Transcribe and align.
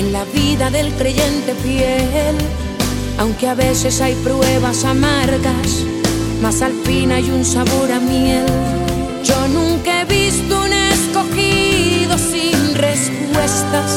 en 0.00 0.12
la 0.14 0.24
vida 0.24 0.70
del 0.70 0.92
creyente 0.94 1.54
fiel. 1.62 2.36
Aunque 3.18 3.46
a 3.46 3.54
veces 3.54 4.00
hay 4.00 4.14
pruebas 4.14 4.84
amargas, 4.84 5.84
mas 6.40 6.62
al 6.62 6.72
fin 6.84 7.12
hay 7.12 7.30
un 7.30 7.44
sabor 7.44 7.92
a 7.92 8.00
miel. 8.00 8.46
Yo 9.22 9.38
nunca 9.48 10.00
he 10.00 10.04
visto 10.06 10.62
un 10.66 10.72
escogido 10.72 12.16
sin 12.16 12.74
respuestas, 12.74 13.90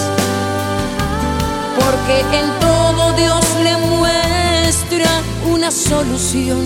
porque 1.79 2.15
en 2.41 2.49
todo 2.59 3.13
Dios 3.13 3.45
le 3.67 3.75
muestra 3.95 5.09
una 5.49 5.71
solución. 5.71 6.65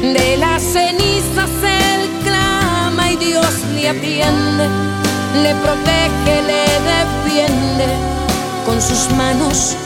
De 0.00 0.36
las 0.38 0.62
cenizas 0.62 1.50
él 1.62 2.02
clama 2.24 3.12
y 3.12 3.16
Dios 3.16 3.52
le 3.74 3.88
atiende, 3.90 4.64
le 5.34 5.54
protege, 5.54 6.42
le 6.46 6.64
defiende 6.92 7.86
con 8.66 8.80
sus 8.80 9.10
manos 9.16 9.76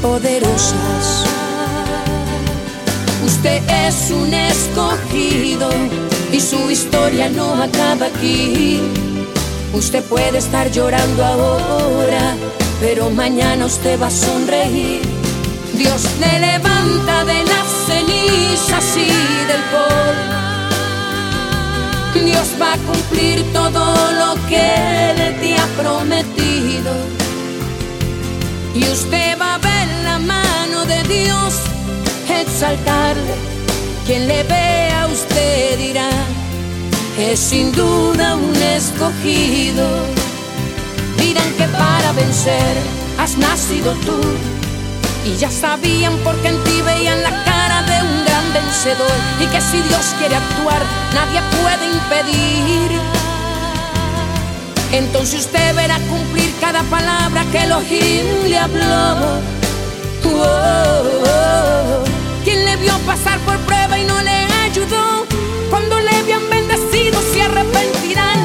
poderosas. 0.00 1.24
Usted 3.24 3.62
es 3.86 4.10
un 4.10 4.32
escogido 4.32 5.70
y 6.32 6.40
su 6.40 6.70
historia 6.70 7.28
no 7.28 7.54
acaba 7.62 8.06
aquí. 8.06 8.80
Usted 9.72 10.02
puede 10.04 10.38
estar 10.38 10.70
llorando 10.70 11.24
ahora, 11.24 12.36
pero 12.80 13.10
mañana 13.10 13.66
usted 13.66 14.00
va 14.00 14.08
a 14.08 14.10
sonreír. 14.10 15.02
Dios 15.74 16.02
le 16.20 16.38
levanta 16.38 17.24
de 17.24 17.44
las 17.44 17.66
cenizas 17.86 18.96
y 18.96 19.08
del 19.48 19.62
polvo. 19.72 20.23
Cumplir 22.78 23.44
todo 23.52 24.12
lo 24.12 24.34
que 24.48 25.10
Él 25.10 25.36
te 25.40 25.56
ha 25.56 25.66
prometido. 25.80 26.92
Y 28.74 28.82
usted 28.84 29.38
va 29.40 29.54
a 29.54 29.58
ver 29.58 29.88
la 30.02 30.18
mano 30.18 30.84
de 30.84 31.02
Dios 31.04 31.54
exaltarle. 32.28 33.34
Quien 34.06 34.26
le 34.26 34.42
vea 34.42 35.04
a 35.04 35.06
usted 35.06 35.78
dirá, 35.78 36.10
es 37.18 37.38
sin 37.38 37.70
duda 37.72 38.34
un 38.34 38.56
escogido. 38.56 39.86
Dirán 41.16 41.52
que 41.56 41.66
para 41.68 42.12
vencer 42.12 42.76
has 43.18 43.38
nacido 43.38 43.92
tú. 44.04 44.20
Y 45.24 45.36
ya 45.36 45.50
sabían 45.50 46.16
porque 46.24 46.48
en 46.48 46.62
ti 46.64 46.82
veían 46.82 47.22
la 47.22 47.44
cara 47.44 47.82
de 47.82 47.93
vencedor. 48.84 49.12
Y 49.40 49.46
que 49.46 49.60
si 49.60 49.80
Dios 49.82 50.14
quiere 50.18 50.36
actuar, 50.36 50.82
nadie 51.14 51.40
puede 51.62 51.90
impedir. 51.90 53.00
Entonces 54.92 55.40
usted 55.40 55.74
verá 55.74 55.98
cumplir 56.08 56.52
cada 56.60 56.82
palabra 56.84 57.44
que 57.50 57.62
Elohim 57.64 58.26
le 58.46 58.58
habló. 58.58 59.40
Oh, 60.24 60.40
oh, 60.40 61.22
oh. 61.26 62.04
Quien 62.44 62.64
le 62.64 62.76
vio 62.76 62.96
pasar 63.00 63.38
por 63.40 63.56
prueba 63.60 63.98
y 63.98 64.04
no 64.04 64.20
le 64.22 64.46
ayudó. 64.70 65.26
Cuando 65.70 65.98
le 66.00 66.10
habían 66.10 66.48
bendecido 66.48 67.20
se 67.32 67.42
arrepentirán. 67.42 68.38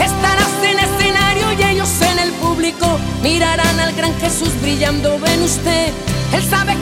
Estarás 0.00 0.52
en 0.62 0.78
escenario 0.78 1.52
y 1.58 1.62
ellos 1.72 1.90
en 2.02 2.18
el 2.20 2.32
público. 2.32 2.86
Mirarán 3.22 3.80
al 3.80 3.92
gran 3.94 4.14
Jesús 4.20 4.50
brillando 4.62 5.18
en 5.26 5.42
usted. 5.42 5.92
Él 6.32 6.44
sabe 6.48 6.76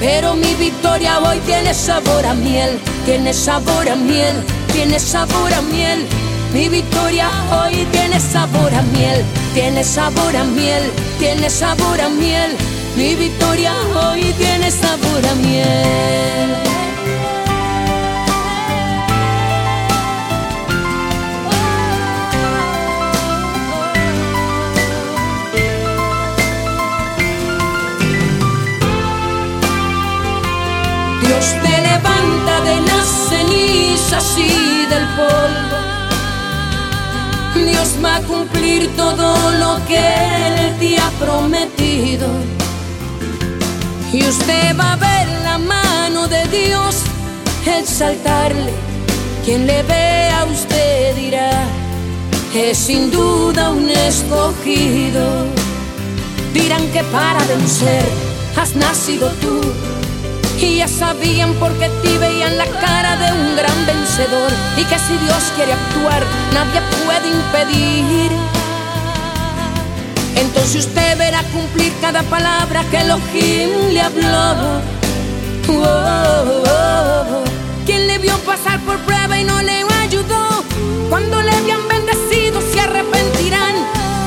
pero 0.00 0.34
mi 0.34 0.54
victoria 0.54 1.20
hoy 1.20 1.38
tiene 1.40 1.74
sabor 1.74 2.24
a 2.24 2.32
miel, 2.32 2.80
tiene 3.04 3.34
sabor 3.34 3.88
a 3.88 3.94
miel, 3.94 4.34
tiene 4.72 4.98
sabor 4.98 5.52
a 5.52 5.60
miel. 5.60 6.06
Mi 6.54 6.68
victoria 6.68 7.28
hoy 7.52 7.86
tiene 7.92 8.18
sabor 8.18 8.74
a 8.74 8.82
miel, 8.82 9.22
tiene 9.54 9.84
sabor 9.84 10.34
a 10.34 10.42
miel, 10.42 10.90
tiene 11.18 11.50
sabor 11.50 12.00
a 12.00 12.08
miel. 12.08 12.56
Mi 12.96 13.14
victoria 13.14 13.74
hoy 13.94 14.22
tiene 14.38 14.70
sabor 14.70 15.24
a 15.30 15.34
miel. 15.34 16.79
Dios 31.40 31.54
levanta 31.62 32.60
de 32.60 32.80
las 32.82 33.06
cenizas 33.30 34.36
y 34.36 34.84
del 34.90 35.06
polvo. 35.16 35.78
Dios 37.54 37.96
va 38.04 38.16
a 38.16 38.20
cumplir 38.20 38.94
todo 38.94 39.50
lo 39.52 39.80
que 39.86 39.96
Él 39.96 40.76
te 40.78 40.98
ha 40.98 41.08
prometido. 41.18 42.28
Y 44.12 44.22
usted 44.22 44.76
va 44.78 44.92
a 44.92 44.96
ver 44.96 45.28
la 45.42 45.56
mano 45.56 46.28
de 46.28 46.44
Dios 46.48 46.96
exaltarle. 47.64 48.74
Quien 49.42 49.66
le 49.66 49.82
vea 49.84 50.40
a 50.40 50.44
usted 50.44 51.16
dirá, 51.16 51.64
es 52.54 52.76
sin 52.76 53.10
duda 53.10 53.70
un 53.70 53.88
escogido. 53.88 55.46
Dirán 56.52 56.86
que 56.88 57.02
para 57.04 57.42
vencer 57.46 58.04
has 58.56 58.76
nacido 58.76 59.30
tú. 59.40 59.89
Y 60.62 60.76
ya 60.76 60.88
sabían 60.88 61.54
porque 61.54 61.88
ti 62.02 62.18
veían 62.18 62.58
la 62.58 62.66
cara 62.66 63.16
de 63.16 63.32
un 63.32 63.56
gran 63.56 63.86
vencedor. 63.86 64.52
Y 64.76 64.84
que 64.84 64.98
si 64.98 65.16
Dios 65.16 65.42
quiere 65.56 65.72
actuar, 65.72 66.22
nadie 66.52 66.80
puede 67.04 67.28
impedir. 67.30 68.30
Entonces 70.36 70.86
usted 70.86 71.16
verá 71.16 71.42
cumplir 71.44 71.92
cada 72.02 72.22
palabra 72.24 72.84
que 72.90 73.00
Elohim 73.00 73.70
le 73.92 74.00
habló. 74.02 74.80
Oh, 75.68 75.82
oh, 75.82 76.62
oh. 76.66 77.44
Quien 77.86 78.06
le 78.06 78.18
vio 78.18 78.36
pasar 78.38 78.80
por 78.80 78.98
prueba 78.98 79.38
y 79.38 79.44
no 79.44 79.62
le 79.62 79.82
ayudó. 80.02 80.62
Cuando 81.08 81.40
le 81.40 81.52
habían 81.52 81.88
bendecido 81.88 82.60
se 82.60 82.80
arrepentirán. 82.80 83.76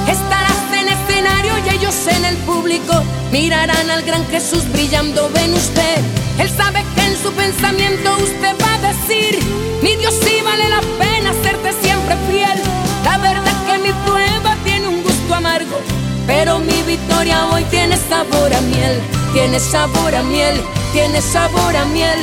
Estarás 0.08 0.64
en 0.80 0.88
escenario 0.90 1.54
y 1.66 1.76
ellos 1.76 1.96
en 2.08 2.26
el 2.26 2.38
público. 2.38 3.04
Mirarán 3.32 3.92
al 3.92 4.02
gran 4.02 4.26
Jesús 4.28 4.64
brillando 4.72 5.30
en 5.36 5.54
usted. 5.54 6.23
Él 6.40 6.50
sabe 6.50 6.84
que 6.96 7.02
en 7.06 7.18
su 7.22 7.32
pensamiento 7.34 8.16
usted 8.18 8.56
va 8.62 8.74
a 8.74 8.94
decir, 8.94 9.40
mi 9.82 9.96
Dios 9.96 10.14
sí 10.24 10.42
vale 10.44 10.68
la 10.68 10.82
pena 10.98 11.32
serte 11.44 11.72
siempre 11.82 12.16
fiel. 12.30 12.60
La 13.04 13.18
verdad 13.18 13.54
que 13.68 13.78
mi 13.80 13.94
prueba 14.06 14.56
tiene 14.64 14.88
un 14.88 15.04
gusto 15.04 15.36
amargo, 15.36 15.78
pero 16.26 16.60
mi 16.60 16.82
victoria 16.84 17.48
hoy 17.48 17.64
tiene 17.66 17.98
sabor 17.98 18.54
a 18.54 18.62
miel, 18.62 19.00
tiene 19.34 19.60
sabor 19.60 20.16
a 20.16 20.24
miel, 20.24 20.60
tiene 20.92 21.22
sabor 21.22 21.76
a 21.76 21.86
miel. 21.86 22.20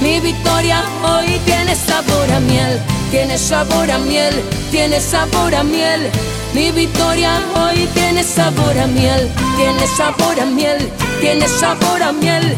Mi 0.00 0.18
victoria 0.20 0.82
hoy 1.04 1.38
tiene 1.44 1.74
sabor 1.74 2.32
a 2.32 2.40
miel, 2.40 2.80
tiene 3.10 3.36
sabor 3.36 3.90
a 3.90 3.98
miel, 3.98 4.34
tiene 4.70 4.98
sabor 5.00 5.54
a 5.54 5.62
miel. 5.62 6.10
Mi 6.54 6.70
victoria 6.72 7.38
hoy 7.54 7.86
tiene 7.92 8.24
sabor 8.24 8.78
a 8.78 8.86
miel, 8.86 9.30
tiene 9.56 9.86
sabor 9.86 10.40
a 10.40 10.46
miel, 10.46 10.90
tiene 11.20 11.46
sabor 11.46 12.02
a 12.02 12.12
miel. 12.12 12.56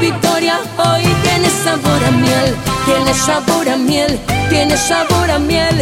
Victoria 0.00 0.58
hoy 0.78 1.02
tiene 1.22 1.50
sabor 1.50 2.02
a 2.02 2.10
miel, 2.10 2.56
tiene 2.86 3.12
sabor 3.12 3.68
a 3.68 3.76
miel, 3.76 4.18
tiene 4.48 4.74
sabor 4.76 5.30
a 5.30 5.38
miel. 5.38 5.76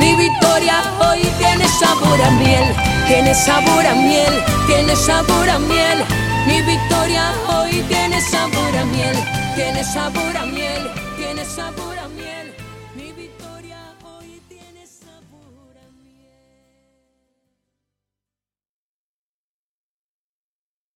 Mi 0.00 0.16
victoria 0.16 0.82
hoy 0.98 1.20
tiene 1.38 1.68
sabor 1.68 2.20
a 2.20 2.30
miel, 2.32 2.74
tiene 3.06 3.32
sabor 3.32 3.86
a 3.86 3.94
miel, 3.94 4.44
tiene 4.66 4.96
sabor 4.96 5.48
a 5.48 5.58
miel. 5.60 6.04
Mi 6.48 6.60
victoria 6.62 7.32
hoy 7.48 7.82
tiene 7.88 8.20
sabor 8.20 8.76
a 8.76 8.84
miel, 8.86 9.16
tiene 9.54 9.84
sabor 9.84 10.36
a 10.36 10.44
miel, 10.46 10.90
tiene 11.16 11.44
sabor 11.44 11.96
a 11.98 12.08
miel. 12.08 12.39